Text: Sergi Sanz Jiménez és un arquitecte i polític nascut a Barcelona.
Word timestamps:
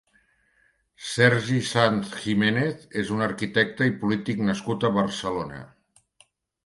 Sergi 1.09 1.59
Sanz 1.71 2.15
Jiménez 2.23 2.87
és 3.03 3.11
un 3.17 3.21
arquitecte 3.29 3.91
i 3.91 3.95
polític 4.05 4.45
nascut 4.51 4.87
a 4.91 4.95
Barcelona. 5.01 5.61